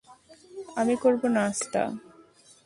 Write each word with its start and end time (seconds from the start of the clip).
আমি 0.75 0.93
করবো 1.03 1.27
নাস্তা। 1.27 1.83